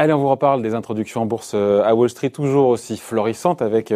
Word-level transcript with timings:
Allez, 0.00 0.12
on 0.12 0.18
vous 0.18 0.28
reparle 0.28 0.62
des 0.62 0.74
introductions 0.74 1.22
en 1.22 1.26
bourse 1.26 1.54
euh, 1.56 1.82
à 1.82 1.92
Wall 1.92 2.08
Street, 2.08 2.30
toujours 2.30 2.68
aussi 2.68 2.96
florissantes, 2.98 3.62
avec 3.62 3.92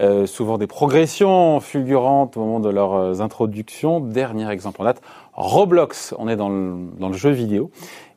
euh, 0.00 0.26
souvent 0.26 0.56
des 0.56 0.66
progressions 0.66 1.60
fulgurantes 1.60 2.38
au 2.38 2.40
moment 2.40 2.58
de 2.58 2.70
leurs 2.70 2.94
euh, 2.94 3.20
introductions. 3.20 4.00
Dernier 4.00 4.50
exemple 4.50 4.80
en 4.80 4.84
date, 4.84 5.02
Roblox. 5.32 6.14
On 6.18 6.28
est 6.28 6.36
dans 6.36 6.48
le, 6.48 6.74
dans 6.98 7.08
le 7.08 7.16
jeu 7.16 7.30
vidéo 7.30 7.70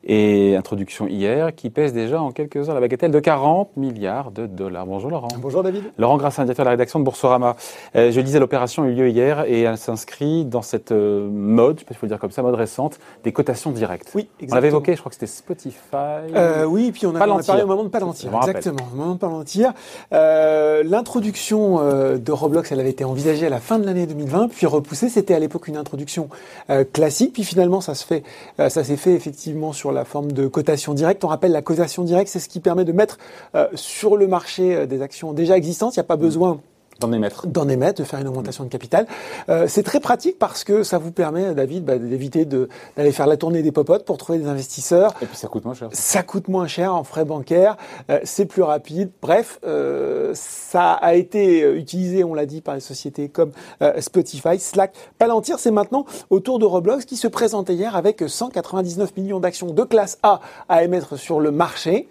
et 0.06 0.56
introduction 0.56 1.08
hier 1.08 1.54
qui 1.56 1.70
pèse 1.70 1.92
déjà 1.92 2.22
en 2.22 2.32
quelques 2.32 2.70
heures 2.70 2.76
la 2.76 2.82
bagatelle 2.82 3.12
de 3.12 3.20
40 3.20 3.76
milliards 3.76 4.32
de 4.32 4.46
dollars. 4.46 4.86
Bonjour 4.86 5.10
Laurent. 5.10 5.30
Bonjour 5.40 5.64
David. 5.64 5.84
Laurent 5.98 6.18
Grassin, 6.18 6.44
directeur 6.44 6.64
de 6.64 6.68
la 6.68 6.72
rédaction 6.72 7.00
de 7.00 7.06
Boursorama. 7.06 7.56
Euh, 7.96 8.12
je 8.12 8.22
disais, 8.22 8.40
l'opération 8.40 8.84
a 8.84 8.88
eu 8.88 8.94
lieu 8.94 9.10
hier 9.10 9.46
et 9.46 9.62
elle 9.62 9.78
s'inscrit 9.78 10.46
dans 10.46 10.62
cette 10.62 10.92
euh, 10.92 11.28
mode, 11.28 11.78
je 11.78 11.80
sais 11.80 11.86
pas 11.86 11.96
faut 11.96 12.06
le 12.06 12.10
dire 12.10 12.20
comme 12.20 12.32
ça, 12.32 12.44
mode 12.44 12.56
récente, 12.56 13.00
des 13.24 13.32
cotations 13.32 13.72
directes. 13.72 14.12
Oui, 14.14 14.28
exactement. 14.40 14.52
On 14.52 14.56
l'avait 14.56 14.68
évoqué, 14.68 14.94
je 14.94 15.00
crois 15.00 15.10
que 15.10 15.16
c'était 15.16 15.26
Spotify. 15.26 16.36
Euh, 16.36 16.66
oui, 16.66 16.92
puis 16.92 17.08
on 17.08 17.16
a, 17.16 17.28
on 17.28 17.38
a, 17.40 17.44
parlé 17.44 17.64
au 17.64 17.68
moment 17.68 17.84
de 17.84 17.90
Palantir. 17.90 18.32
Exactement, 18.36 18.88
au 18.94 18.96
moment 18.96 19.14
de 19.14 19.20
Palantir. 19.20 19.74
L'introduction 20.12 21.78
de 21.78 22.32
Roblox, 22.32 22.72
elle 22.72 22.80
avait 22.80 22.92
été 22.92 23.04
envisagée 23.04 23.48
à 23.48 23.50
la 23.50 23.60
fin 23.60 23.80
de 23.80 23.86
l'année 23.86 24.06
2020, 24.06 24.50
puis 24.50 24.68
repoussée. 24.68 25.10
C'était 25.10 25.34
à 25.34 25.40
l'époque 25.40 25.68
une 25.68 25.78
introduction 25.78 26.30
euh, 26.70 26.84
classique, 27.06 27.34
puis 27.34 27.44
finalement 27.44 27.82
ça 27.82 27.94
se 27.94 28.04
fait, 28.04 28.24
ça 28.58 28.84
s'est 28.84 28.98
fait 28.98 29.14
effectivement 29.14 29.74
sur 29.74 29.92
la 29.92 30.06
forme 30.06 30.32
de 30.32 30.48
cotation 30.48 30.96
directe. 30.96 31.24
On 31.24 31.28
rappelle 31.28 31.52
la 31.52 31.62
cotation 31.62 32.04
directe, 32.04 32.32
c'est 32.32 32.40
ce 32.40 32.50
qui 32.50 32.60
permet 32.60 32.84
de 32.84 32.92
mettre 32.94 33.20
euh, 33.54 33.68
sur 33.76 34.18
le 34.18 34.28
marché 34.28 34.76
euh, 34.76 34.86
des 34.88 35.04
actions 35.04 35.32
déjà 35.32 35.56
existantes. 35.56 35.96
Il 35.96 36.00
n'y 36.00 36.02
a 36.02 36.06
pas 36.06 36.16
besoin 36.16 36.62
D'en 37.00 37.12
émettre. 37.12 37.48
D'en 37.48 37.68
émettre, 37.68 38.02
de 38.02 38.08
faire 38.08 38.22
une 38.22 38.28
augmentation 38.28 38.64
de 38.64 38.70
capital. 38.70 39.06
Euh, 39.50 39.66
c'est 39.68 39.84
très 39.84 40.00
pratique 40.00 40.40
parce 40.40 40.64
que 40.64 40.84
ça 40.84 40.98
vous 40.98 41.12
permet, 41.12 41.54
David, 41.54 41.84
bah, 41.84 41.98
d'éviter 41.98 42.46
d'aller 42.46 43.12
faire 43.12 43.28
la 43.28 43.36
tournée 43.36 43.62
des 43.62 43.72
popotes 43.72 44.06
pour 44.06 44.18
trouver 44.18 44.40
des 44.40 44.48
investisseurs. 44.48 45.14
Et 45.22 45.26
puis 45.26 45.36
ça 45.36 45.48
coûte 45.48 45.66
moins 45.66 45.74
cher. 45.74 45.90
Ça 45.92 46.24
coûte 46.24 46.48
moins 46.48 46.68
cher 46.68 46.96
en 46.96 47.04
frais 47.04 47.26
bancaires, 47.26 47.78
euh, 48.10 48.20
c'est 48.24 48.46
plus 48.46 48.62
rapide. 48.62 49.12
Bref, 49.22 49.60
euh, 49.66 50.32
ça 50.36 50.94
a 50.94 51.16
été 51.16 51.62
utilisé, 51.74 52.24
on 52.24 52.34
l'a 52.34 52.46
dit, 52.46 52.62
par 52.62 52.76
les 52.76 52.82
sociétés 52.82 53.30
comme 53.30 53.52
euh, 53.82 54.00
Spotify, 54.00 54.60
Slack, 54.60 54.94
Palantir. 55.18 55.60
C'est 55.60 55.72
maintenant 55.72 56.06
au 56.30 56.40
tour 56.40 56.60
de 56.60 56.66
Roblox 56.66 57.06
qui 57.06 57.18
se 57.18 57.28
présentait 57.28 57.76
hier 57.76 57.96
avec 57.96 58.24
199 58.26 59.18
millions 59.18 59.40
d'actions 59.40 59.72
de 59.72 59.84
classe 59.84 60.18
A 60.24 60.40
à 60.70 60.84
émettre 60.84 61.18
sur 61.18 61.40
le 61.40 61.52
marché. 61.52 62.08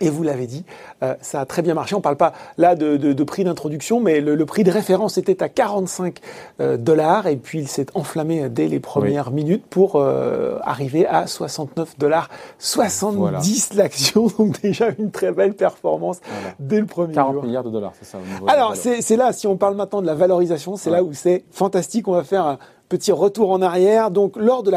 Et 0.00 0.10
vous 0.10 0.22
l'avez 0.22 0.46
dit, 0.46 0.64
euh, 1.02 1.14
ça 1.20 1.40
a 1.40 1.46
très 1.46 1.62
bien 1.62 1.74
marché. 1.74 1.94
On 1.94 1.98
ne 1.98 2.02
parle 2.02 2.16
pas 2.16 2.32
là 2.58 2.74
de, 2.74 2.96
de, 2.96 3.12
de 3.12 3.24
prix 3.24 3.44
d'introduction, 3.44 4.00
mais 4.00 4.20
le, 4.20 4.34
le, 4.34 4.46
prix 4.46 4.62
de 4.62 4.70
référence 4.70 5.16
était 5.16 5.42
à 5.42 5.48
45 5.48 6.18
euh, 6.60 6.76
dollars 6.76 7.26
et 7.26 7.36
puis 7.36 7.60
il 7.60 7.68
s'est 7.68 7.86
enflammé 7.94 8.48
dès 8.50 8.68
les 8.68 8.80
premières 8.80 9.28
oui. 9.28 9.34
minutes 9.44 9.64
pour 9.68 9.96
euh, 9.96 10.58
arriver 10.62 11.06
à 11.06 11.26
69 11.26 11.98
dollars 11.98 12.28
70 12.58 13.16
voilà. 13.16 13.40
l'action. 13.74 14.26
Donc 14.38 14.60
déjà 14.60 14.88
une 14.98 15.10
très 15.10 15.32
belle 15.32 15.54
performance 15.54 16.20
voilà. 16.24 16.54
dès 16.60 16.80
le 16.80 16.86
premier 16.86 17.14
40 17.14 17.32
jour. 17.32 17.44
milliards 17.44 17.64
de 17.64 17.70
dollars, 17.70 17.92
c'est 17.98 18.06
ça. 18.06 18.18
Alors 18.46 18.76
c'est 18.76 19.16
là, 19.16 19.32
si 19.32 19.46
on 19.46 19.56
parle 19.56 19.76
maintenant 19.76 20.02
de 20.02 20.06
la 20.06 20.14
valorisation, 20.14 20.76
c'est 20.76 20.90
ouais. 20.90 20.96
là 20.96 21.02
où 21.02 21.14
c'est 21.14 21.44
fantastique. 21.50 22.06
On 22.08 22.12
va 22.12 22.24
faire 22.24 22.44
un 22.44 22.58
petit 22.88 23.12
retour 23.12 23.50
en 23.50 23.62
arrière. 23.62 24.10
Donc 24.10 24.36
lors 24.36 24.62
de 24.62 24.72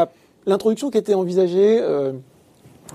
l'introduction 0.46 0.90
qui 0.90 0.98
était 0.98 1.14
envisagée 1.14 1.80
euh, 1.82 2.14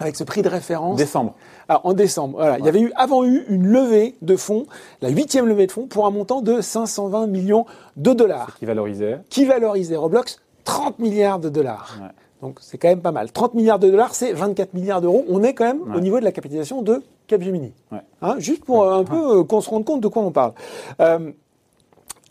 avec 0.01 0.17
ce 0.17 0.25
prix 0.25 0.43
de 0.43 0.49
référence. 0.49 0.97
Décembre. 0.97 1.35
Alors, 1.69 1.87
en 1.87 1.93
décembre, 1.93 2.37
voilà, 2.37 2.55
ouais. 2.55 2.59
il 2.61 2.65
y 2.65 2.69
avait 2.69 2.81
eu 2.81 2.93
avant 2.97 3.25
eu 3.25 3.45
une 3.49 3.67
levée 3.67 4.17
de 4.23 4.37
fonds, 4.37 4.67
la 5.01 5.09
huitième 5.09 5.47
levée 5.47 5.67
de 5.67 5.73
fonds 5.73 5.87
pour 5.87 6.07
un 6.07 6.11
montant 6.11 6.43
de 6.43 6.61
520 6.61 7.27
millions 7.27 7.67
de 7.97 8.13
dollars. 8.13 8.57
Qui 8.59 8.67
valorisait 8.67 9.21
Qui 9.31 9.45
valorisait 9.45 9.97
Roblox 9.97 10.41
30 10.65 10.99
milliards 10.99 11.39
de 11.39 11.49
dollars. 11.49 11.99
Ouais. 12.01 12.09
Donc 12.43 12.59
c'est 12.61 12.77
quand 12.77 12.89
même 12.89 13.01
pas 13.01 13.13
mal. 13.13 13.33
30 13.33 13.55
milliards 13.55 13.79
de 13.79 13.91
dollars, 13.91 14.15
c'est 14.15 14.33
24 14.33 14.75
milliards 14.75 15.01
d'euros. 15.01 15.25
On 15.29 15.43
est 15.43 15.55
quand 15.55 15.65
même 15.65 15.83
ouais. 15.83 15.97
au 15.97 16.01
niveau 16.01 16.19
de 16.19 16.25
la 16.25 16.33
capitalisation 16.33 16.83
de 16.83 17.03
Capgemini. 17.27 17.73
Hein, 18.21 18.35
juste 18.39 18.65
pour 18.65 18.91
un 18.93 19.05
peu 19.05 19.39
euh, 19.39 19.45
qu'on 19.45 19.63
se 19.63 19.71
rende 19.71 19.85
compte 19.85 20.03
de 20.03 20.09
quoi 20.09 20.23
on 20.23 20.31
parle. 20.31 20.53
Euh, 21.01 21.33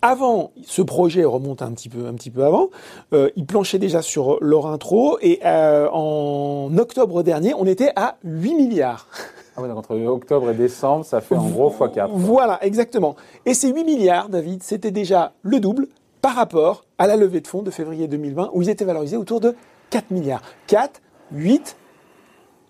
avant, 0.04 0.52
ce 0.66 0.82
projet 0.82 1.24
remonte 1.24 1.62
un 1.62 1.72
petit 1.72 1.88
peu, 1.88 2.06
un 2.08 2.14
petit 2.14 2.30
peu 2.30 2.44
avant. 2.44 2.70
Euh, 3.14 3.30
il 3.38 3.46
planchait 3.46 3.80
déjà 3.80 4.02
sur 4.02 4.38
leur 4.42 4.68
intro 4.68 5.18
et 5.22 5.40
euh, 5.46 5.88
en 5.92 6.78
octobre 6.78 7.24
dernier, 7.24 7.54
on 7.58 7.66
était 7.66 7.94
à 7.96 8.18
8 8.26 8.54
milliards. 8.54 9.08
Ah 9.56 9.62
ouais, 9.62 9.70
donc 9.70 9.78
entre 9.78 9.96
octobre 9.96 10.50
et 10.50 10.56
décembre, 10.56 11.06
ça 11.06 11.22
fait 11.22 11.38
en 11.38 11.48
gros 11.48 11.70
x4. 11.72 12.10
Voilà, 12.12 12.60
exactement. 12.66 13.16
Et 13.46 13.54
ces 13.54 13.72
8 13.72 13.86
milliards, 13.86 14.28
David, 14.28 14.62
c'était 14.62 14.92
déjà 14.92 15.32
le 15.42 15.62
double 15.62 15.88
par 16.22 16.36
rapport 16.36 16.84
à 16.98 17.08
la 17.08 17.16
levée 17.16 17.40
de 17.40 17.48
fonds 17.48 17.64
de 17.64 17.72
février 17.72 18.10
2020 18.10 18.50
où 18.54 18.62
ils 18.62 18.70
étaient 18.70 18.86
valorisés 18.86 19.16
autour 19.16 19.40
de 19.40 19.56
4 19.90 20.12
milliards. 20.12 20.42
4, 20.68 21.02
8, 21.32 21.78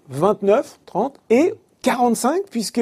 29, 0.10 0.80
30 0.86 1.16
et 1.32 1.56
45 1.82 2.44
puisque 2.52 2.82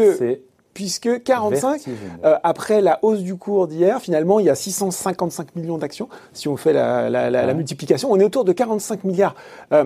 puisque 0.82 1.22
45, 1.22 1.84
euh, 2.26 2.38
après 2.42 2.82
la 2.82 2.98
hausse 3.04 3.20
du 3.20 3.36
cours 3.36 3.68
d'hier, 3.68 4.02
finalement, 4.02 4.40
il 4.40 4.48
y 4.48 4.50
a 4.50 4.56
655 4.56 5.56
millions 5.56 5.78
d'actions. 5.78 6.10
Si 6.34 6.48
on 6.48 6.58
fait 6.58 6.74
la, 6.74 7.08
la, 7.08 7.30
la, 7.30 7.42
ouais. 7.42 7.46
la, 7.46 7.54
multiplication, 7.54 8.12
on 8.12 8.20
est 8.20 8.24
autour 8.24 8.46
de 8.46 8.52
45 8.52 9.04
milliards. 9.04 9.36
Euh, 9.74 9.86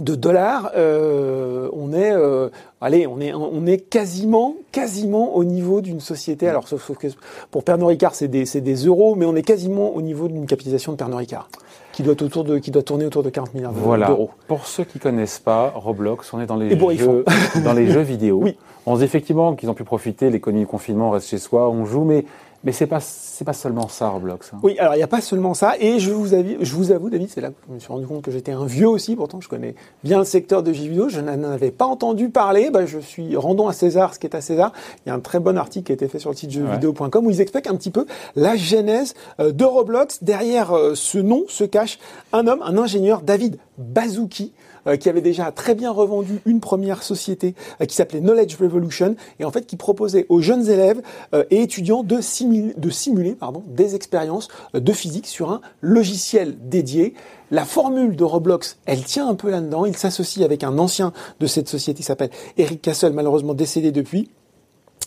de 0.00 0.14
dollars, 0.14 0.70
euh, 0.76 1.68
on 1.72 1.92
est, 1.92 2.12
euh, 2.12 2.48
allez, 2.80 3.08
on 3.08 3.20
est, 3.20 3.34
on 3.34 3.66
est 3.66 3.78
quasiment, 3.78 4.54
quasiment 4.70 5.34
au 5.34 5.42
niveau 5.42 5.80
d'une 5.80 6.00
société. 6.00 6.48
Alors, 6.48 6.68
sauf, 6.68 6.84
sauf 6.86 6.96
que 6.96 7.08
pour 7.50 7.64
Pernod 7.64 7.88
Ricard, 7.88 8.14
c'est 8.14 8.28
des, 8.28 8.44
des 8.44 8.74
euros, 8.86 9.16
mais 9.16 9.26
on 9.26 9.34
est 9.34 9.42
quasiment 9.42 9.96
au 9.96 10.02
niveau 10.02 10.28
d'une 10.28 10.46
capitalisation 10.46 10.92
de 10.92 10.96
Pernod 10.96 11.18
Ricard 11.18 11.48
qui 11.94 12.02
doit 12.02 12.20
autour 12.20 12.44
de, 12.44 12.58
qui 12.58 12.70
doit 12.70 12.82
tourner 12.82 13.06
autour 13.06 13.22
de 13.22 13.30
40 13.30 13.54
milliards 13.54 13.72
d'euros. 13.72 13.86
Voilà. 13.86 14.16
Pour 14.48 14.66
ceux 14.66 14.84
qui 14.84 14.98
connaissent 14.98 15.38
pas 15.38 15.72
Roblox, 15.74 16.32
on 16.34 16.40
est 16.40 16.46
dans 16.46 16.56
les 16.56 16.76
jeux, 16.96 17.24
dans 17.62 17.72
les 17.72 17.86
jeux 17.90 18.00
vidéo. 18.00 18.40
Oui. 18.42 18.56
On 18.86 18.94
se 18.94 19.00
dit 19.00 19.04
effectivement 19.04 19.54
qu'ils 19.54 19.70
ont 19.70 19.74
pu 19.74 19.84
profiter, 19.84 20.28
l'économie 20.28 20.62
du 20.62 20.66
confinement, 20.66 21.08
on 21.08 21.12
reste 21.12 21.28
chez 21.28 21.38
soi, 21.38 21.70
on 21.70 21.86
joue, 21.86 22.04
mais 22.04 22.24
mais 22.64 22.72
c'est 22.72 22.86
pas 22.86 23.00
c'est 23.00 23.44
pas 23.44 23.52
seulement 23.52 23.88
ça 23.88 24.08
Roblox. 24.08 24.52
Hein. 24.52 24.58
Oui, 24.62 24.78
alors 24.78 24.94
il 24.94 24.98
n'y 24.98 25.02
a 25.02 25.08
pas 25.08 25.20
seulement 25.20 25.54
ça 25.54 25.74
et 25.78 25.98
je 25.98 26.10
vous 26.12 26.34
avoue, 26.34 26.56
je 26.60 26.74
vous 26.74 26.92
avoue 26.92 27.10
David, 27.10 27.28
c'est 27.30 27.40
là 27.40 27.50
que 27.50 27.54
je 27.68 27.74
me 27.74 27.78
suis 27.78 27.88
rendu 27.88 28.06
compte 28.06 28.22
que 28.22 28.30
j'étais 28.30 28.52
un 28.52 28.64
vieux 28.64 28.88
aussi. 28.88 29.16
Pourtant, 29.16 29.40
je 29.40 29.48
connais 29.48 29.74
bien 30.02 30.18
le 30.18 30.24
secteur 30.24 30.62
de 30.62 30.72
jeux 30.72 30.88
vidéo. 30.88 31.08
Je 31.08 31.20
n'en 31.20 31.42
avais 31.44 31.70
pas 31.70 31.84
entendu 31.84 32.30
parler. 32.30 32.70
Bah, 32.70 32.86
je 32.86 32.98
suis 32.98 33.36
rendons 33.36 33.68
à 33.68 33.72
César 33.72 34.14
ce 34.14 34.18
qui 34.18 34.26
est 34.26 34.34
à 34.34 34.40
César. 34.40 34.72
Il 35.04 35.08
y 35.08 35.12
a 35.12 35.14
un 35.14 35.20
très 35.20 35.40
bon 35.40 35.58
article 35.58 35.86
qui 35.86 35.92
a 35.92 35.94
été 35.94 36.08
fait 36.08 36.18
sur 36.18 36.30
le 36.30 36.36
site 36.36 36.50
jeuxvideo.com 36.50 37.26
où 37.26 37.30
ils 37.30 37.40
expliquent 37.40 37.66
un 37.66 37.76
petit 37.76 37.90
peu 37.90 38.06
la 38.36 38.56
genèse 38.56 39.14
euh, 39.40 39.52
de 39.52 39.64
Roblox. 39.64 40.22
Derrière 40.22 40.72
euh, 40.72 40.94
ce 40.94 41.18
nom 41.18 41.44
se 41.48 41.64
cache 41.64 41.98
un 42.32 42.46
homme, 42.46 42.62
un 42.62 42.78
ingénieur, 42.78 43.20
David 43.22 43.58
Bazouki 43.78 44.52
qui 44.96 45.08
avait 45.08 45.20
déjà 45.20 45.50
très 45.52 45.74
bien 45.74 45.90
revendu 45.90 46.40
une 46.46 46.60
première 46.60 47.02
société 47.02 47.54
euh, 47.80 47.86
qui 47.86 47.94
s'appelait 47.94 48.20
Knowledge 48.20 48.56
Revolution 48.56 49.16
et 49.38 49.44
en 49.44 49.50
fait 49.50 49.66
qui 49.66 49.76
proposait 49.76 50.26
aux 50.28 50.40
jeunes 50.40 50.68
élèves 50.68 51.00
euh, 51.34 51.44
et 51.50 51.62
étudiants 51.62 52.02
de 52.02 52.20
simuler, 52.20 52.74
de 52.76 52.90
simuler 52.90 53.34
pardon, 53.34 53.62
des 53.66 53.94
expériences 53.94 54.48
de 54.74 54.92
physique 54.92 55.26
sur 55.26 55.50
un 55.50 55.60
logiciel 55.80 56.56
dédié. 56.68 57.14
La 57.50 57.64
formule 57.64 58.16
de 58.16 58.24
Roblox, 58.24 58.78
elle 58.86 59.04
tient 59.04 59.28
un 59.28 59.34
peu 59.34 59.50
là-dedans. 59.50 59.84
Il 59.84 59.96
s'associe 59.96 60.44
avec 60.44 60.64
un 60.64 60.78
ancien 60.78 61.12
de 61.40 61.46
cette 61.46 61.68
société 61.68 61.98
qui 61.98 62.02
s'appelle 62.02 62.30
Eric 62.56 62.82
Castle, 62.82 63.12
malheureusement 63.12 63.54
décédé 63.54 63.92
depuis. 63.92 64.30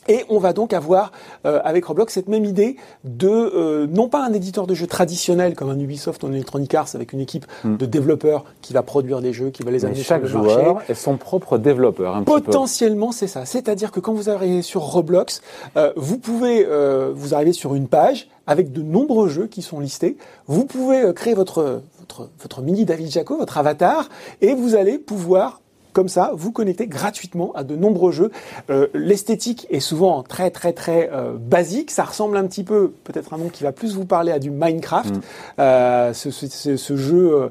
Et 0.08 0.26
on 0.30 0.40
va 0.40 0.54
donc 0.54 0.74
avoir 0.74 1.12
euh, 1.46 1.60
avec 1.64 1.86
Roblox 1.86 2.14
cette 2.14 2.28
même 2.28 2.46
idée 2.46 2.78
de 3.04 3.28
euh, 3.28 3.88
non 3.88 4.10
pas 4.10 4.26
un 4.26 4.34
éditeur 4.34 4.68
de 4.68 4.74
jeux 4.74 4.88
traditionnel 4.88 5.56
comme 5.56 5.70
un 5.70 5.80
Ubisoft 5.80 6.24
ou 6.24 6.28
un 6.28 6.34
Electronic 6.34 6.74
Arts 6.74 6.90
avec 6.96 7.14
une 7.14 7.20
équipe 7.20 7.46
mm. 7.64 7.78
de 7.78 7.86
développeurs 7.86 8.46
qui 8.62 8.74
va 8.74 8.84
produire 8.84 9.22
des 9.22 9.34
jeux, 9.34 9.50
qui 9.50 9.64
va 9.64 9.72
les 9.72 9.86
amener 9.86 10.04
chaque 10.04 10.26
sur 10.26 10.42
le 10.42 10.50
joueur 10.50 10.76
marché. 10.76 10.92
est 10.92 10.96
son 10.96 11.18
propre 11.18 11.58
développeur. 11.58 12.16
Un 12.16 12.24
Potentiellement, 12.24 13.12
c'est 13.12 13.28
ça. 13.28 13.46
C'est-à-dire 13.46 13.92
que 13.92 14.00
quand 14.00 14.14
vous 14.14 14.30
arrivez 14.30 14.62
sur 14.62 14.82
Roblox, 14.82 15.42
euh, 15.76 15.92
vous 15.96 16.18
pouvez 16.18 16.68
vous 17.14 17.34
arriver 17.34 17.54
sur 17.54 17.76
une 17.76 17.88
page 17.88 18.30
avec 18.46 18.72
de 18.72 18.82
nombreux 18.82 19.28
jeux 19.28 19.48
qui 19.48 19.62
sont 19.62 19.80
listés. 19.80 20.18
Vous 20.48 20.66
pouvez 20.66 21.14
créer 21.14 21.34
votre 21.34 21.82
votre, 22.00 22.30
votre 22.40 22.62
mini 22.62 22.86
David 22.86 23.12
Jaco, 23.12 23.38
votre 23.38 23.58
avatar, 23.58 24.08
et 24.42 24.54
vous 24.54 24.76
allez 24.76 24.98
pouvoir 24.98 25.62
comme 25.98 26.10
ça, 26.10 26.30
vous 26.36 26.52
connectez 26.52 26.86
gratuitement 26.86 27.52
à 27.56 27.64
de 27.64 27.76
nombreux 27.76 28.12
jeux. 28.12 28.30
Euh, 28.70 28.86
L'esthétique 28.94 29.66
est 29.72 29.80
souvent 29.80 30.22
très 30.22 30.52
très 30.52 30.72
très 30.72 31.10
euh, 31.12 31.34
basique. 31.40 31.90
Ça 31.90 32.04
ressemble 32.04 32.38
un 32.38 32.46
petit 32.46 32.64
peu, 32.64 32.92
peut-être 33.04 33.34
un 33.34 33.40
nom 33.40 33.50
qui 33.50 33.64
va 33.64 33.72
plus 33.72 33.96
vous 33.96 34.06
parler 34.06 34.32
à 34.32 34.38
du 34.38 34.52
Minecraft, 34.52 35.16
mm. 35.16 35.22
euh, 35.58 36.14
ce, 36.14 36.30
ce, 36.30 36.78
ce, 36.78 36.96
jeu 36.96 37.50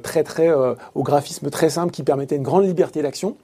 très 0.00 0.22
très 0.22 0.48
au 0.94 1.02
graphisme 1.02 1.50
très 1.50 1.70
simple 1.70 1.90
qui 1.90 2.04
permettait 2.04 2.36
une 2.36 2.44
grande 2.44 2.66
liberté 2.66 3.02
d'action. 3.02 3.34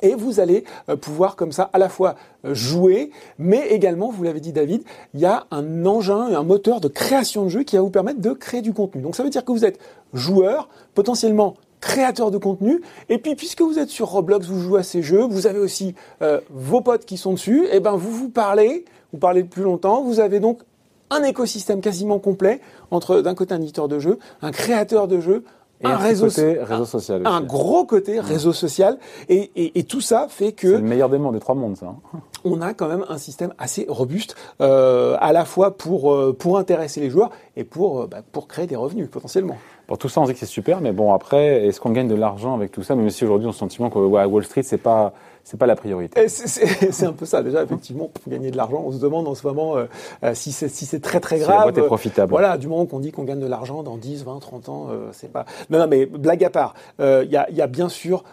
Et 0.00 0.14
vous 0.14 0.40
allez 0.40 0.64
pouvoir 1.02 1.36
comme 1.36 1.52
ça 1.52 1.68
à 1.74 1.78
la 1.78 1.90
fois 1.90 2.14
jouer, 2.44 3.10
mais 3.38 3.66
également, 3.66 4.10
vous 4.10 4.22
l'avez 4.22 4.40
dit 4.40 4.52
David, 4.52 4.82
il 5.12 5.20
y 5.20 5.26
a 5.26 5.44
un 5.50 5.84
engin, 5.84 6.34
un 6.34 6.42
moteur 6.42 6.80
de 6.80 6.88
création 6.88 7.44
de 7.44 7.48
jeu 7.50 7.64
qui 7.64 7.76
va 7.76 7.82
vous 7.82 7.90
permettre 7.90 8.22
de 8.22 8.30
créer 8.30 8.62
du 8.62 8.72
contenu. 8.72 9.02
Donc 9.02 9.14
ça 9.14 9.24
veut 9.24 9.30
dire 9.30 9.44
que 9.44 9.52
vous 9.52 9.66
êtes 9.66 9.78
joueur, 10.14 10.70
potentiellement 10.94 11.56
créateur 11.80 12.30
de 12.30 12.38
contenu. 12.38 12.80
Et 13.08 13.18
puis, 13.18 13.34
puisque 13.34 13.62
vous 13.62 13.78
êtes 13.78 13.88
sur 13.88 14.08
Roblox, 14.08 14.46
vous 14.46 14.60
jouez 14.60 14.80
à 14.80 14.82
ces 14.82 15.02
jeux, 15.02 15.22
vous 15.22 15.46
avez 15.46 15.58
aussi 15.58 15.94
euh, 16.22 16.40
vos 16.50 16.80
potes 16.80 17.04
qui 17.04 17.16
sont 17.16 17.32
dessus, 17.32 17.66
et 17.72 17.80
ben 17.80 17.92
vous 17.92 18.12
vous 18.12 18.28
parlez, 18.28 18.84
vous 19.12 19.18
parlez 19.18 19.44
plus 19.44 19.62
longtemps, 19.62 20.02
vous 20.02 20.20
avez 20.20 20.40
donc 20.40 20.62
un 21.10 21.22
écosystème 21.22 21.80
quasiment 21.80 22.18
complet 22.18 22.60
entre 22.90 23.20
d'un 23.20 23.34
côté 23.34 23.54
un 23.54 23.60
éditeur 23.60 23.88
de 23.88 23.98
jeu, 23.98 24.18
un 24.42 24.50
créateur 24.50 25.08
de 25.08 25.20
jeu, 25.20 25.44
Et 25.80 25.86
un, 25.86 25.96
réseau, 25.96 26.26
côté 26.26 26.58
réseau 26.60 26.84
social. 26.84 27.22
Un, 27.24 27.40
gros 27.40 27.84
côté 27.84 28.20
réseau 28.20 28.52
social. 28.52 28.98
Et, 29.28 29.50
et, 29.54 29.78
et, 29.78 29.84
tout 29.84 30.00
ça 30.00 30.26
fait 30.28 30.52
que... 30.52 30.72
C'est 30.72 30.82
le 30.82 30.82
meilleur 30.82 31.08
des 31.08 31.18
mondes, 31.18 31.34
des 31.34 31.40
trois 31.40 31.54
mondes, 31.54 31.76
ça. 31.76 31.86
Hein. 31.86 32.20
On 32.44 32.60
a 32.60 32.74
quand 32.74 32.88
même 32.88 33.04
un 33.08 33.18
système 33.18 33.54
assez 33.58 33.86
robuste, 33.88 34.34
euh, 34.60 35.16
à 35.20 35.32
la 35.32 35.44
fois 35.44 35.76
pour, 35.76 36.12
euh, 36.12 36.36
pour 36.36 36.58
intéresser 36.58 37.00
les 37.00 37.10
joueurs 37.10 37.30
et 37.56 37.64
pour, 37.64 38.02
euh, 38.02 38.06
bah, 38.06 38.22
pour 38.32 38.48
créer 38.48 38.66
des 38.66 38.76
revenus 38.76 39.08
potentiellement. 39.08 39.56
Pour 39.88 39.96
tout 39.96 40.10
ça, 40.10 40.20
on 40.20 40.26
dit 40.26 40.34
que 40.34 40.38
c'est 40.38 40.44
super, 40.44 40.82
mais 40.82 40.92
bon, 40.92 41.14
après, 41.14 41.66
est-ce 41.66 41.80
qu'on 41.80 41.92
gagne 41.92 42.08
de 42.08 42.14
l'argent 42.14 42.54
avec 42.54 42.70
tout 42.70 42.82
ça? 42.82 42.94
Même 42.94 43.08
si 43.08 43.24
aujourd'hui, 43.24 43.46
on 43.46 43.50
a 43.50 43.52
le 43.52 43.56
sentiment 43.56 43.88
qu'à 43.88 43.98
Wall 43.98 44.44
Street, 44.44 44.62
c'est 44.62 44.76
pas 44.76 45.14
c'est 45.48 45.56
pas 45.56 45.64
la 45.64 45.76
priorité. 45.76 46.28
C'est 46.28 47.06
un 47.06 47.14
peu 47.14 47.24
ça 47.24 47.42
déjà 47.42 47.62
effectivement 47.62 48.10
pour 48.12 48.30
gagner 48.30 48.50
de 48.50 48.56
l'argent. 48.58 48.82
On 48.84 48.92
se 48.92 48.98
demande 48.98 49.26
en 49.26 49.34
ce 49.34 49.46
moment 49.46 49.78
euh, 49.78 49.86
euh, 50.22 50.34
si 50.34 50.52
c'est 50.52 50.68
si 50.68 50.84
c'est 50.84 51.00
très 51.00 51.20
très 51.20 51.38
grave. 51.38 51.70
Si 51.70 51.74
la 51.74 51.84
est 51.84 51.86
profitable. 51.86 52.28
Voilà, 52.28 52.58
du 52.58 52.68
moment 52.68 52.84
qu'on 52.84 53.00
dit 53.00 53.12
qu'on 53.12 53.24
gagne 53.24 53.40
de 53.40 53.46
l'argent 53.46 53.82
dans 53.82 53.96
10, 53.96 54.24
20, 54.24 54.40
30 54.40 54.68
ans, 54.68 54.88
euh, 54.90 55.08
c'est 55.12 55.32
pas. 55.32 55.46
Non, 55.70 55.78
non, 55.78 55.86
mais 55.86 56.04
blague 56.04 56.44
à 56.44 56.50
part, 56.50 56.74
il 56.98 57.30
y 57.30 57.36
a, 57.36 57.50
y, 57.50 57.62
a, 57.62 57.66
bien 57.66 57.88
sûr 57.88 58.24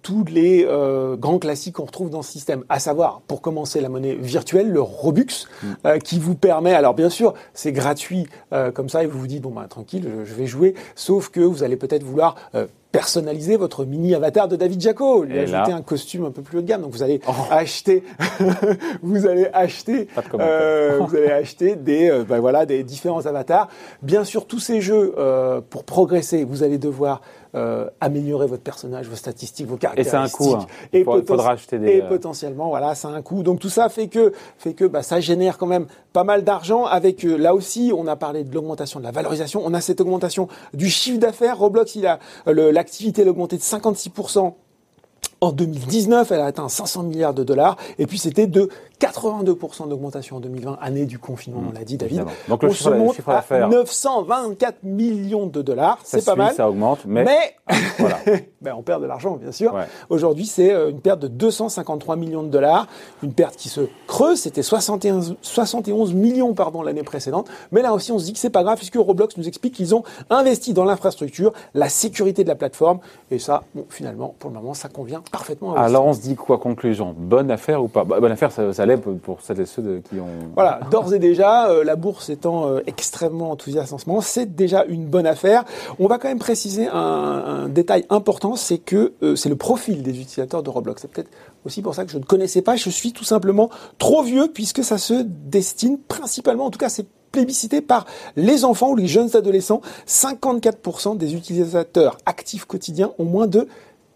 tous 0.00 0.24
les 0.24 0.66
grands 1.18 1.38
classiques 1.38 1.74
qu'on 1.74 1.84
retrouve 1.84 2.08
dans 2.08 2.22
ce 2.22 2.32
système, 2.32 2.64
à 2.70 2.78
savoir 2.78 3.20
pour 3.26 3.42
commencer 3.42 3.82
la 3.82 3.90
monnaie 3.90 4.14
virtuelle, 4.14 4.70
le 4.70 4.80
Robux, 4.80 5.46
mm. 5.62 5.98
qui 6.02 6.18
vous 6.18 6.34
permet. 6.34 6.72
Alors 6.72 6.94
bien 6.94 7.10
sûr, 7.10 7.34
c'est 7.52 7.72
gratuit 7.72 8.26
comme 8.72 8.88
ça 8.88 9.04
et 9.04 9.06
vous 9.06 9.18
vous 9.18 9.26
dites 9.26 9.42
bon 9.42 9.50
bah 9.50 9.66
tranquille, 9.68 10.08
je, 10.20 10.24
je 10.24 10.34
vais 10.34 10.46
jouer. 10.46 10.74
Sauf 10.94 11.28
que 11.28 11.40
vous 11.40 11.62
allez 11.62 11.76
peut-être 11.76 12.04
vouloir 12.04 12.36
personnaliser 12.94 13.56
votre 13.56 13.84
mini 13.84 14.14
avatar 14.14 14.46
de 14.46 14.54
David 14.54 14.80
Jaco, 14.80 15.24
lui 15.24 15.36
ajouter 15.36 15.72
un 15.72 15.82
costume 15.82 16.26
un 16.26 16.30
peu 16.30 16.42
plus 16.42 16.58
haut 16.58 16.62
de 16.62 16.66
gamme. 16.66 16.82
Donc 16.82 16.92
vous 16.92 17.02
allez 17.02 17.20
oh. 17.26 17.32
acheter, 17.50 18.04
vous 19.02 19.26
allez 19.26 19.48
acheter, 19.52 20.06
euh, 20.38 21.00
vous 21.00 21.16
allez 21.16 21.30
acheter 21.42 21.74
des, 21.74 22.08
euh, 22.08 22.22
ben 22.22 22.38
voilà, 22.38 22.66
des 22.66 22.84
différents 22.84 23.26
avatars. 23.26 23.66
Bien 24.02 24.22
sûr, 24.22 24.46
tous 24.46 24.60
ces 24.60 24.80
jeux 24.80 25.12
euh, 25.18 25.60
pour 25.60 25.82
progresser, 25.82 26.44
vous 26.44 26.62
allez 26.62 26.78
devoir 26.78 27.20
améliorer 28.00 28.48
votre 28.48 28.64
personnage, 28.64 29.06
vos 29.06 29.14
statistiques, 29.14 29.68
vos 29.68 29.76
caractéristiques. 29.76 30.12
Et 30.12 30.16
c'est 30.16 30.16
un 30.16 30.56
coût. 30.56 30.56
Hein. 30.56 30.66
Et, 30.92 31.04
faudra 31.04 31.52
acheter 31.52 31.78
des... 31.78 31.88
et 31.88 32.02
potentiellement, 32.02 32.68
voilà, 32.68 32.96
c'est 32.96 33.06
un 33.06 33.22
coût. 33.22 33.44
Donc 33.44 33.60
tout 33.60 33.68
ça 33.68 33.88
fait 33.88 34.08
que, 34.08 34.32
fait 34.58 34.74
que 34.74 34.84
bah, 34.84 35.04
ça 35.04 35.20
génère 35.20 35.56
quand 35.56 35.68
même 35.68 35.86
pas 36.12 36.24
mal 36.24 36.42
d'argent. 36.42 36.84
Avec 36.84 37.22
là 37.22 37.54
aussi, 37.54 37.92
on 37.96 38.08
a 38.08 38.16
parlé 38.16 38.42
de 38.42 38.52
l'augmentation 38.52 38.98
de 38.98 39.04
la 39.04 39.12
valorisation. 39.12 39.62
On 39.64 39.72
a 39.72 39.80
cette 39.80 40.00
augmentation 40.00 40.48
du 40.72 40.90
chiffre 40.90 41.20
d'affaires. 41.20 41.56
Roblox, 41.56 41.94
il 41.94 42.08
a 42.08 42.18
l'activité 42.84 43.22
a 43.22 43.30
augmenté 43.30 43.56
de 43.56 43.62
56 43.62 44.12
en 45.44 45.52
2019, 45.52 46.32
elle 46.32 46.40
a 46.40 46.46
atteint 46.46 46.68
500 46.68 47.04
milliards 47.04 47.34
de 47.34 47.44
dollars. 47.44 47.76
Et 47.98 48.06
puis, 48.06 48.18
c'était 48.18 48.46
de 48.46 48.68
82% 49.00 49.88
d'augmentation 49.88 50.36
en 50.36 50.40
2020, 50.40 50.78
année 50.80 51.04
du 51.04 51.18
confinement, 51.18 51.62
on 51.68 51.72
l'a 51.72 51.84
dit, 51.84 51.96
David. 51.96 52.24
Donc, 52.48 52.62
le 52.62 52.70
chiffre, 52.70 52.84
se 52.84 52.96
monte 52.96 53.16
à 53.26 53.68
924 53.68 54.82
millions 54.82 55.46
de 55.46 55.62
dollars. 55.62 55.98
C'est 56.04 56.24
pas 56.24 56.36
mal. 56.36 56.54
Ça 56.54 56.68
augmente, 56.68 57.00
mais, 57.06 57.26
voilà. 57.98 58.18
ben, 58.60 58.74
on 58.76 58.82
perd 58.82 59.02
de 59.02 59.06
l'argent, 59.06 59.36
bien 59.36 59.52
sûr. 59.52 59.74
Aujourd'hui, 60.08 60.46
c'est 60.46 60.72
euh, 60.72 60.90
une 60.90 61.00
perte 61.00 61.20
de 61.20 61.28
253 61.28 62.16
millions 62.16 62.42
de 62.42 62.48
dollars. 62.48 62.86
Une 63.22 63.32
perte 63.32 63.56
qui 63.56 63.68
se 63.68 63.82
creuse. 64.06 64.40
C'était 64.40 64.62
71, 64.62 65.36
71 65.42 66.14
millions, 66.14 66.54
pardon, 66.54 66.82
l'année 66.82 67.02
précédente. 67.02 67.48
Mais 67.72 67.82
là 67.82 67.92
aussi, 67.92 68.12
on 68.12 68.18
se 68.18 68.24
dit 68.24 68.32
que 68.32 68.38
c'est 68.38 68.50
pas 68.50 68.62
grave 68.62 68.78
puisque 68.78 68.96
Roblox 68.96 69.36
nous 69.36 69.48
explique 69.48 69.74
qu'ils 69.74 69.94
ont 69.94 70.04
investi 70.30 70.72
dans 70.72 70.84
l'infrastructure, 70.84 71.52
la 71.74 71.88
sécurité 71.88 72.42
de 72.44 72.48
la 72.48 72.54
plateforme. 72.54 73.00
Et 73.30 73.38
ça, 73.38 73.64
bon, 73.74 73.86
finalement, 73.88 74.34
pour 74.38 74.50
le 74.50 74.56
moment, 74.56 74.74
ça 74.74 74.88
convient 74.88 75.22
parfaitement. 75.34 75.74
Alors, 75.74 76.06
on 76.06 76.12
se 76.12 76.20
dit 76.20 76.36
quoi, 76.36 76.58
conclusion? 76.58 77.14
Bonne 77.16 77.50
affaire 77.50 77.82
ou 77.82 77.88
pas? 77.88 78.04
Bonne 78.04 78.30
affaire, 78.30 78.52
ça, 78.52 78.72
ça 78.72 78.86
pour 79.22 79.40
celles 79.40 79.60
et 79.60 79.66
ceux 79.66 80.00
qui 80.08 80.20
ont. 80.20 80.52
Voilà, 80.54 80.80
d'ores 80.90 81.12
et 81.12 81.18
déjà, 81.18 81.70
euh, 81.70 81.82
la 81.82 81.96
bourse 81.96 82.30
étant 82.30 82.68
euh, 82.68 82.80
extrêmement 82.86 83.50
enthousiaste 83.50 83.92
en 83.92 83.98
ce 83.98 84.08
moment, 84.08 84.20
c'est 84.20 84.54
déjà 84.54 84.84
une 84.84 85.06
bonne 85.06 85.26
affaire. 85.26 85.64
On 85.98 86.06
va 86.06 86.18
quand 86.18 86.28
même 86.28 86.38
préciser 86.38 86.86
un, 86.86 87.68
détail 87.68 88.04
important, 88.10 88.54
c'est 88.54 88.78
que 88.78 89.14
euh, 89.22 89.34
c'est 89.34 89.48
le 89.48 89.56
profil 89.56 90.02
des 90.02 90.12
utilisateurs 90.12 90.62
de 90.62 90.70
Roblox. 90.70 91.02
C'est 91.02 91.10
peut-être 91.10 91.30
aussi 91.64 91.82
pour 91.82 91.94
ça 91.94 92.04
que 92.04 92.12
je 92.12 92.18
ne 92.18 92.24
connaissais 92.24 92.62
pas. 92.62 92.76
Je 92.76 92.90
suis 92.90 93.12
tout 93.12 93.24
simplement 93.24 93.70
trop 93.98 94.22
vieux 94.22 94.48
puisque 94.52 94.84
ça 94.84 94.98
se 94.98 95.14
destine 95.24 95.98
principalement, 95.98 96.66
en 96.66 96.70
tout 96.70 96.78
cas, 96.78 96.88
c'est 96.88 97.06
plébiscité 97.32 97.80
par 97.80 98.06
les 98.36 98.64
enfants 98.64 98.90
ou 98.90 98.96
les 98.96 99.08
jeunes 99.08 99.34
adolescents. 99.34 99.80
54% 100.06 101.16
des 101.16 101.34
utilisateurs 101.34 102.18
actifs 102.26 102.64
quotidiens 102.64 103.10
ont 103.18 103.24
moins 103.24 103.48
de 103.48 103.66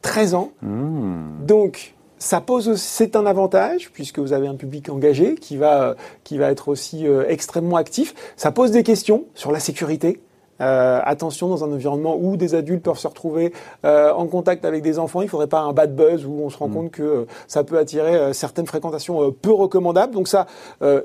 13 0.03 0.35
ans. 0.35 0.53
Mmh. 0.63 1.47
Donc, 1.47 1.95
ça 2.19 2.41
pose, 2.41 2.75
c'est 2.77 3.17
un 3.17 3.27
avantage 3.27 3.91
puisque 3.93 4.19
vous 4.19 4.33
avez 4.33 4.49
un 4.49 4.57
public 4.57 4.89
engagé 4.89 5.37
qui 5.37 5.57
va 5.57 5.95
qui 6.25 6.37
va 6.39 6.51
être 6.51 6.69
aussi 6.69 7.07
euh, 7.07 7.25
extrêmement 7.29 7.77
actif. 7.77 8.15
Ça 8.37 8.51
pose 8.51 8.71
des 8.71 8.83
questions 8.83 9.25
sur 9.35 9.53
la 9.53 9.61
sécurité. 9.61 10.21
Euh, 10.61 11.01
attention 11.05 11.47
dans 11.47 11.63
un 11.63 11.73
environnement 11.73 12.17
où 12.21 12.37
des 12.37 12.57
adultes 12.57 12.83
peuvent 12.83 12.99
se 12.99 13.07
retrouver 13.07 13.53
euh, 13.85 14.13
en 14.13 14.27
contact 14.27 14.65
avec 14.65 14.83
des 14.83 14.99
enfants, 14.99 15.21
il 15.21 15.27
ne 15.27 15.31
faudrait 15.31 15.47
pas 15.47 15.61
un 15.61 15.73
bad 15.73 15.95
buzz 15.95 16.27
où 16.27 16.33
on 16.43 16.51
se 16.51 16.59
rend 16.59 16.67
mm. 16.67 16.75
compte 16.75 16.91
que 16.91 17.29
ça 17.47 17.63
peut 17.63 17.79
attirer 17.79 18.35
certaines 18.35 18.67
fréquentations 18.67 19.31
peu 19.31 19.53
recommandables. 19.53 20.13
Donc 20.13 20.27
ça, 20.27 20.47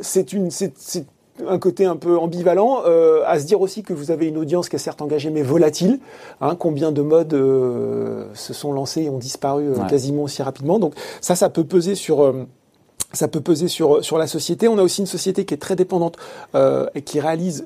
c'est 0.02 0.34
une, 0.34 0.50
c'est 0.50 1.06
un 1.48 1.58
côté 1.58 1.86
un 1.86 1.96
peu 1.96 2.18
ambivalent, 2.18 2.84
euh, 2.86 3.24
à 3.26 3.40
se 3.40 3.46
dire 3.46 3.62
aussi 3.62 3.84
que 3.84 3.94
vous 3.94 4.12
avez 4.12 4.28
une 4.28 4.38
audience 4.38 4.70
qui 4.70 4.76
est 4.76 4.80
certes 4.80 5.02
engagée 5.02 5.30
mais 5.30 5.42
volatile. 5.42 6.00
Hein, 6.42 6.56
combien 6.56 6.92
de 6.92 7.02
modes 7.02 7.34
euh, 7.34 8.26
se 8.34 8.54
sont 8.54 8.72
lancés 8.72 9.04
et 9.04 9.10
ont 9.10 9.18
disparu 9.18 9.70
euh, 9.70 9.76
quasiment 9.90 10.24
aussi 10.24 10.44
rapidement. 10.44 10.80
Donc 10.80 10.94
ça, 11.22 11.36
ça 11.36 11.50
peut 11.50 11.64
peser 11.64 11.96
sur 11.96 12.34
ça 13.14 13.28
peut 13.28 13.42
peser 13.42 13.68
sur 13.68 14.04
sur 14.04 14.18
la 14.18 14.28
société. 14.28 14.68
On 14.68 14.78
a 14.78 14.84
aussi 14.84 15.02
une 15.02 15.08
société 15.08 15.46
qui 15.46 15.54
est 15.54 15.58
très 15.58 15.76
dépendante 15.76 16.18
euh, 16.56 16.88
et 16.96 17.02
qui 17.02 17.20
réalise 17.20 17.66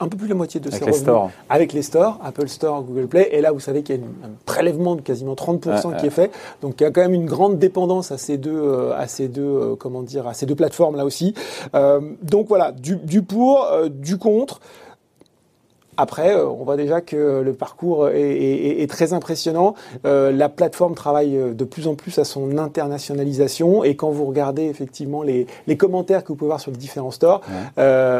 un 0.00 0.08
peu 0.08 0.16
plus 0.16 0.28
la 0.28 0.34
moitié 0.34 0.60
de 0.60 0.70
ses 0.70 0.84
revenus 0.84 1.30
avec 1.48 1.72
les 1.72 1.82
stores, 1.82 2.18
Apple 2.24 2.48
Store, 2.48 2.82
Google 2.82 3.06
Play. 3.06 3.28
Et 3.32 3.40
là, 3.40 3.52
vous 3.52 3.60
savez 3.60 3.82
qu'il 3.82 3.96
y 3.96 3.98
a 3.98 4.02
un 4.02 4.30
prélèvement 4.44 4.96
de 4.96 5.00
quasiment 5.00 5.34
30% 5.34 5.98
qui 5.98 6.06
est 6.06 6.10
fait. 6.10 6.30
Donc, 6.60 6.80
il 6.80 6.84
y 6.84 6.86
a 6.86 6.90
quand 6.90 7.00
même 7.00 7.14
une 7.14 7.26
grande 7.26 7.58
dépendance 7.58 8.12
à 8.12 8.18
ces 8.18 8.38
deux, 8.38 8.50
euh, 8.50 8.96
à 8.96 9.06
ces 9.06 9.28
deux, 9.28 9.42
euh, 9.42 9.76
comment 9.76 10.02
dire, 10.02 10.26
à 10.26 10.34
ces 10.34 10.46
deux 10.46 10.54
plateformes 10.54 10.96
là 10.96 11.04
aussi. 11.04 11.34
Euh, 11.74 12.00
donc 12.22 12.48
voilà, 12.48 12.72
du, 12.72 12.96
du 12.96 13.22
pour, 13.22 13.66
du 13.90 14.18
contre. 14.18 14.60
Après, 15.98 16.34
euh, 16.34 16.48
on 16.48 16.64
voit 16.64 16.76
déjà 16.76 17.02
que 17.02 17.42
le 17.44 17.52
parcours 17.52 18.08
est, 18.08 18.90
très 18.90 19.12
impressionnant. 19.12 19.74
Euh, 20.06 20.32
la 20.32 20.48
plateforme 20.48 20.94
travaille 20.94 21.36
euh, 21.36 21.52
de 21.52 21.64
plus 21.64 21.86
en 21.86 21.94
plus 21.94 22.18
à 22.18 22.24
son 22.24 22.56
internationalisation 22.56 23.84
et 23.84 23.94
quand 23.94 24.10
vous 24.10 24.24
regardez 24.24 24.64
effectivement 24.64 25.22
les, 25.22 25.46
commentaires 25.76 26.22
que 26.22 26.28
vous 26.28 26.36
pouvez 26.36 26.48
voir 26.48 26.60
sur 26.60 26.70
les 26.70 26.76
différents 26.76 27.10
stores, 27.10 27.40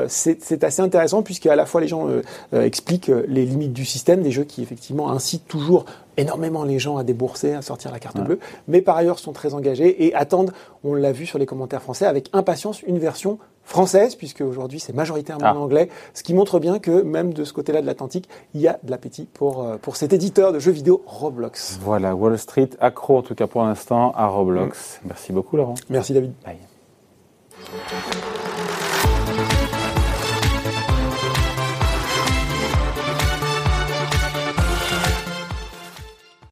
c'est 0.08 0.64
assez 0.64 0.82
intéressant 0.82 1.22
puisque 1.22 1.46
à 1.46 1.54
la 1.54 1.66
fois 1.66 1.80
les 1.80 1.88
gens 1.88 2.08
expliquent 2.52 3.12
les 3.28 3.44
limites 3.44 3.72
du 3.72 3.84
système, 3.84 4.22
des 4.22 4.30
jeux 4.30 4.44
qui 4.44 4.62
effectivement 4.62 5.10
incitent 5.10 5.46
toujours 5.46 5.84
énormément 6.16 6.64
les 6.64 6.78
gens 6.78 6.96
à 6.96 7.04
débourser, 7.04 7.54
à 7.54 7.62
sortir 7.62 7.90
la 7.92 7.98
carte 7.98 8.20
bleue, 8.20 8.38
mais 8.68 8.82
par 8.82 8.96
ailleurs 8.96 9.18
sont 9.18 9.32
très 9.32 9.54
engagés 9.54 10.06
et 10.06 10.14
attendent, 10.14 10.52
on 10.84 10.94
l'a 10.94 11.12
vu 11.12 11.26
sur 11.26 11.38
les 11.38 11.46
commentaires 11.46 11.82
français, 11.82 12.06
avec 12.06 12.28
impatience 12.32 12.82
une 12.82 12.98
version 12.98 13.38
française, 13.64 14.16
puisque 14.16 14.40
aujourd'hui 14.40 14.80
c'est 14.80 14.94
majoritairement 14.94 15.46
ah. 15.46 15.56
en 15.56 15.62
anglais, 15.62 15.88
ce 16.14 16.22
qui 16.22 16.34
montre 16.34 16.58
bien 16.58 16.78
que 16.78 17.02
même 17.02 17.32
de 17.32 17.44
ce 17.44 17.52
côté-là 17.52 17.80
de 17.80 17.86
l'Atlantique, 17.86 18.28
il 18.54 18.60
y 18.60 18.68
a 18.68 18.78
de 18.82 18.90
l'appétit 18.90 19.28
pour, 19.32 19.62
euh, 19.62 19.76
pour 19.76 19.96
cet 19.96 20.12
éditeur 20.12 20.52
de 20.52 20.58
jeux 20.58 20.72
vidéo 20.72 21.02
Roblox. 21.06 21.78
Voilà, 21.80 22.14
Wall 22.14 22.38
Street 22.38 22.70
accro 22.80 23.18
en 23.18 23.22
tout 23.22 23.34
cas 23.34 23.46
pour 23.46 23.62
l'instant 23.62 24.12
à 24.12 24.26
Roblox. 24.26 25.00
Mm. 25.02 25.06
Merci 25.08 25.32
beaucoup 25.32 25.56
Laurent. 25.56 25.74
Merci 25.88 26.12
David. 26.12 26.32
Bye. 26.44 26.58